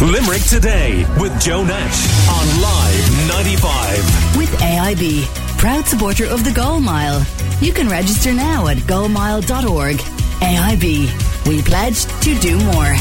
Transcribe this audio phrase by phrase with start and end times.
[0.00, 4.36] Limerick Today with Joe Nash on Live 95.
[4.36, 5.24] With AIB,
[5.58, 7.26] proud supporter of the Goal Mile.
[7.60, 9.96] You can register now at goalmile.org.
[9.96, 12.94] AIB, we pledge to do more.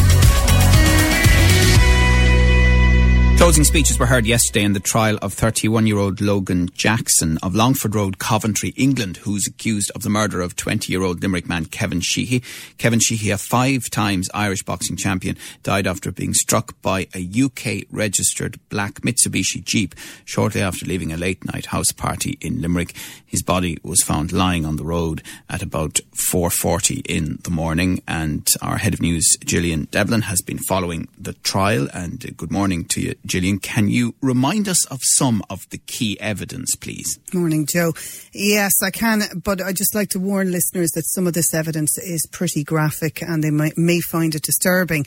[3.37, 7.53] Closing speeches were heard yesterday in the trial of 31 year old Logan Jackson of
[7.53, 11.65] Longford Road, Coventry, England, who's accused of the murder of 20 year old Limerick man
[11.65, 12.41] Kevin Sheehy.
[12.79, 17.85] Kevin Sheehy, a five times Irish boxing champion, died after being struck by a UK
[17.91, 19.93] registered black Mitsubishi Jeep
[20.25, 22.95] shortly after leaving a late night house party in Limerick.
[23.25, 28.47] His body was found lying on the road at about 4.40 in the morning and
[28.61, 32.83] our head of news, Gillian Devlin, has been following the trial and uh, good morning
[32.85, 37.19] to you, Gillian, can you remind us of some of the key evidence, please?
[37.33, 37.93] Morning, Joe.
[38.33, 41.97] Yes, I can, but I'd just like to warn listeners that some of this evidence
[41.97, 45.05] is pretty graphic and they might, may find it disturbing.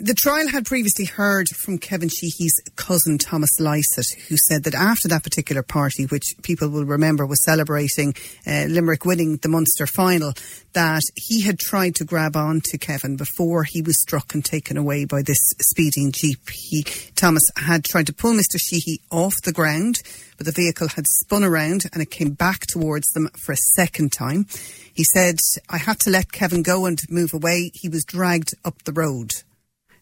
[0.00, 5.08] The trial had previously heard from Kevin Sheehy's cousin Thomas Lycett, who said that after
[5.08, 8.14] that particular party, which people will remember was celebrating
[8.46, 10.34] uh, Limerick winning the Munster final,
[10.72, 14.76] that he had tried to grab on to Kevin before he was struck and taken
[14.76, 16.48] away by this speeding jeep.
[16.48, 16.84] He,
[17.16, 18.56] Thomas had tried to pull Mr.
[18.56, 19.96] Sheehy off the ground,
[20.36, 24.12] but the vehicle had spun around and it came back towards them for a second
[24.12, 24.46] time.
[24.94, 27.72] He said, I had to let Kevin go and move away.
[27.74, 29.32] He was dragged up the road.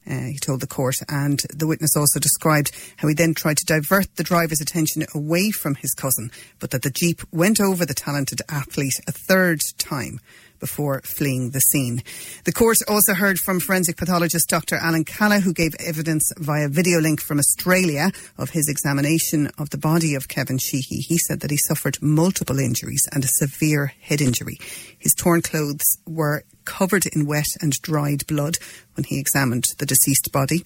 [0.08, 3.64] Uh, he told the court, and the witness also described how he then tried to
[3.64, 7.94] divert the driver's attention away from his cousin, but that the Jeep went over the
[7.94, 10.20] talented athlete a third time
[10.58, 12.02] before fleeing the scene.
[12.44, 14.76] The court also heard from forensic pathologist Dr.
[14.76, 19.78] Alan Cala, who gave evidence via video link from Australia of his examination of the
[19.78, 21.00] body of Kevin Sheehy.
[21.00, 24.58] He said that he suffered multiple injuries and a severe head injury.
[24.98, 28.58] His torn clothes were covered in wet and dried blood
[28.94, 30.64] when he examined the deceased body.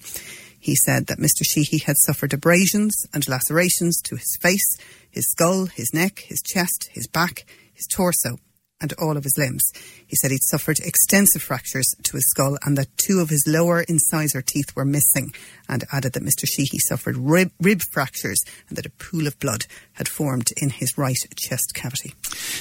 [0.59, 1.43] He said that Mr.
[1.43, 4.77] Sheehy had suffered abrasions and lacerations to his face,
[5.09, 8.37] his skull, his neck, his chest, his back, his torso,
[8.81, 9.63] and all of his limbs.
[10.07, 13.81] He said he'd suffered extensive fractures to his skull and that two of his lower
[13.81, 15.33] incisor teeth were missing,
[15.69, 16.45] and added that Mr.
[16.45, 20.97] Sheehy suffered rib, rib fractures and that a pool of blood had formed in his
[20.97, 22.13] right chest cavity.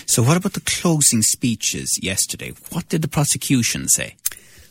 [0.06, 2.52] So, what about the closing speeches yesterday?
[2.70, 4.16] What did the prosecution say?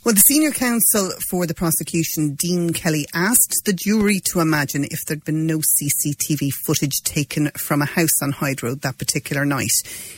[0.06, 5.00] Well, the senior counsel for the prosecution, Dean Kelly, asked the jury to imagine if
[5.06, 9.74] there'd been no CCTV footage taken from a house on Hyde Road that particular night.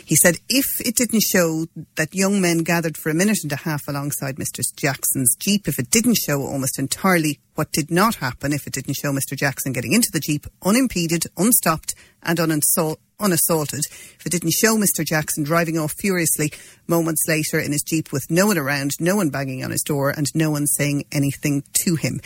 [0.05, 1.65] He said if it didn't show
[1.95, 4.61] that young men gathered for a minute and a half alongside Mr.
[4.77, 8.97] Jackson's Jeep, if it didn't show almost entirely what did not happen, if it didn't
[8.97, 9.35] show Mr.
[9.35, 15.05] Jackson getting into the Jeep unimpeded, unstopped, and unansalt, unassaulted, if it didn't show Mr.
[15.05, 16.51] Jackson driving off furiously
[16.87, 20.09] moments later in his Jeep with no one around, no one banging on his door,
[20.09, 22.19] and no one saying anything to him.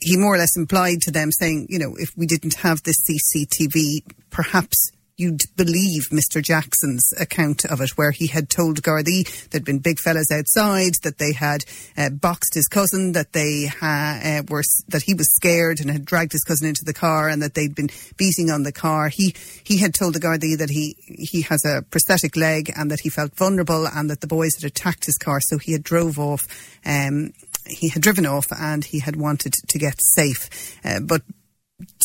[0.00, 2.96] He more or less implied to them saying, you know, if we didn't have this
[3.08, 6.42] CCTV, perhaps you'd believe Mr.
[6.42, 11.18] Jackson's account of it, where he had told Gardaí there'd been big fellas outside, that
[11.18, 11.64] they had
[11.96, 16.04] uh, boxed his cousin, that they ha- uh, were that he was scared and had
[16.04, 19.08] dragged his cousin into the car, and that they'd been beating on the car.
[19.08, 23.00] He he had told the Gardaí that he he has a prosthetic leg and that
[23.00, 26.18] he felt vulnerable, and that the boys had attacked his car, so he had drove
[26.18, 26.42] off.
[26.84, 27.32] Um,
[27.66, 31.22] he had driven off and he had wanted to get safe, uh, but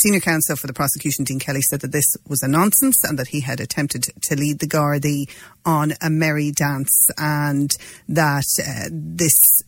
[0.02, 3.30] Senior counsel for the prosecution, Dean Kelly, said that this was a nonsense and that
[3.30, 5.30] he had attempted to lead the Gardaí
[5.66, 7.72] on a merry dance and
[8.08, 9.62] that uh, this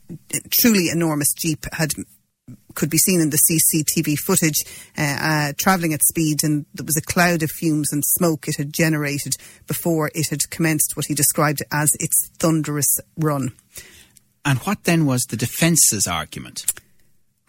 [0.52, 1.94] truly enormous Jeep had
[2.76, 4.64] could be seen in the CCTV footage
[4.98, 8.58] uh, uh, travelling at speed, and there was a cloud of fumes and smoke it
[8.58, 9.34] had generated
[9.68, 13.52] before it had commenced what he described as its thunderous run.
[14.44, 16.66] And what then was the defence's argument?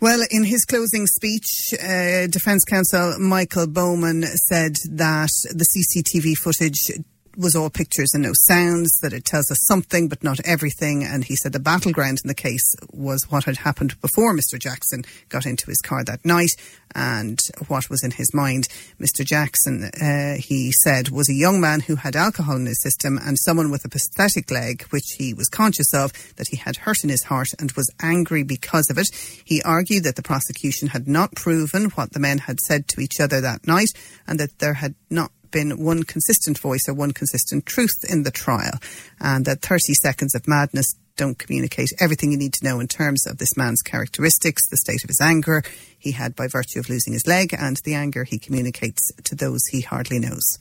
[0.02, 6.90] Well, in his closing speech, uh, Defence Counsel Michael Bowman said that the CCTV footage
[7.36, 11.04] was all pictures and no sounds, that it tells us something but not everything.
[11.04, 14.58] And he said the battleground in the case was what had happened before Mr.
[14.58, 16.50] Jackson got into his car that night
[16.94, 18.68] and what was in his mind.
[19.00, 19.24] Mr.
[19.24, 23.38] Jackson, uh, he said, was a young man who had alcohol in his system and
[23.38, 27.10] someone with a prosthetic leg, which he was conscious of, that he had hurt in
[27.10, 29.08] his heart and was angry because of it.
[29.44, 33.20] He argued that the prosecution had not proven what the men had said to each
[33.20, 33.90] other that night
[34.26, 38.30] and that there had not been one consistent voice or one consistent truth in the
[38.30, 38.78] trial,
[39.20, 43.26] and that 30 seconds of madness don't communicate everything you need to know in terms
[43.26, 45.62] of this man's characteristics, the state of his anger
[45.98, 49.64] he had by virtue of losing his leg, and the anger he communicates to those
[49.70, 50.58] he hardly knows.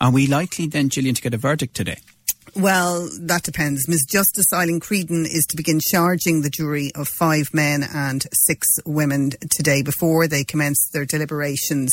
[0.00, 1.98] Are we likely then, Gillian, to get a verdict today?
[2.54, 3.88] Well, that depends.
[3.88, 4.06] Ms.
[4.08, 9.32] Justice Eileen Creedon is to begin charging the jury of five men and six women
[9.50, 11.92] today before they commence their deliberations.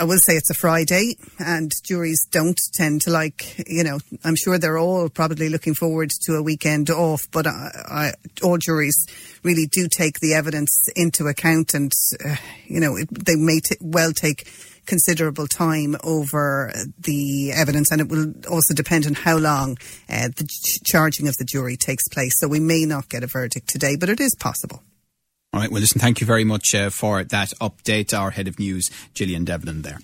[0.00, 4.36] I will say it's a Friday, and juries don't tend to like, you know, I'm
[4.36, 8.12] sure they're all probably looking forward to a weekend off, but I, I,
[8.44, 9.06] all juries
[9.42, 11.90] really do take the evidence into account, and,
[12.24, 12.36] uh,
[12.66, 14.48] you know, it, they may t- well take
[14.86, 19.76] considerable time over the evidence, and it will also depend on how long
[20.08, 22.38] uh, the ch- charging of the jury takes place.
[22.38, 24.80] So we may not get a verdict today, but it is possible.
[25.52, 25.70] All right.
[25.70, 28.16] Well, listen, thank you very much uh, for that update.
[28.16, 29.98] Our head of news, Gillian Devlin, there.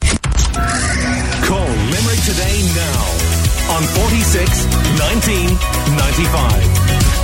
[0.00, 3.30] Call Limerick today now
[3.70, 4.64] on 46
[4.98, 5.46] 19
[5.96, 7.19] 95.